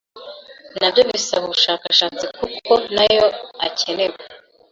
nabyo 0.79 1.01
bisaba 1.09 1.43
ubushakashatsi 1.47 2.25
kuko 2.37 2.73
nayo 2.95 3.25
akenewe 3.65 4.17